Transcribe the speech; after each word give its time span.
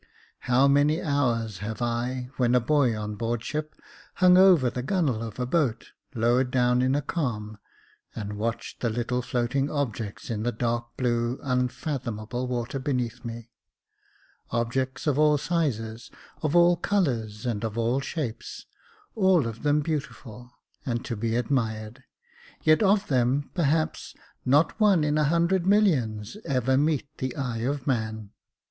How 0.45 0.67
many 0.67 0.99
hours 0.99 1.59
have 1.59 1.79
I, 1.79 2.31
when 2.37 2.55
a 2.55 2.59
boy 2.59 2.97
on 2.97 3.13
board 3.17 3.43
ship, 3.43 3.75
hung 4.15 4.35
over 4.35 4.71
the 4.71 4.81
gunwale 4.81 5.21
of 5.21 5.39
a 5.39 5.45
boat, 5.45 5.89
lowered 6.15 6.49
down 6.49 6.81
in 6.81 6.95
a 6.95 7.03
calm, 7.03 7.59
and 8.15 8.33
watched 8.33 8.79
the 8.79 8.89
little 8.89 9.21
floating 9.21 9.69
objects 9.69 10.31
in 10.31 10.41
the 10.41 10.51
dark 10.51 10.97
blue 10.97 11.37
un 11.43 11.67
fathomable 11.67 12.47
water 12.47 12.79
beneath 12.79 13.23
me; 13.23 13.51
objects 14.49 15.05
of 15.05 15.19
all 15.19 15.37
sizes, 15.37 16.09
of 16.41 16.55
all 16.55 16.77
colours, 16.77 17.45
and 17.45 17.63
of 17.63 17.77
all 17.77 17.99
shapes— 18.01 18.65
all 19.13 19.45
of 19.45 19.61
them 19.61 19.81
beautiful 19.81 20.51
and 20.83 21.05
to 21.05 21.15
be 21.15 21.35
admired 21.35 21.97
j 22.55 22.59
yet 22.71 22.81
of 22.81 23.05
them, 23.07 23.51
perhaps, 23.53 24.15
not 24.45 24.79
one 24.79 25.03
in 25.03 25.19
a 25.19 25.25
hundred 25.25 25.67
millions 25.67 26.37
ever 26.43 26.75
meet 26.75 27.05
the 27.19 27.35
eye 27.35 27.57
of 27.59 27.85
man. 27.85 28.31